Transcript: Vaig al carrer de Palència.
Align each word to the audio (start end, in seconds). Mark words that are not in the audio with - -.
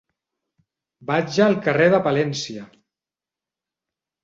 Vaig 1.11 1.37
al 1.49 1.59
carrer 1.67 1.91
de 1.97 2.01
Palència. 2.09 2.67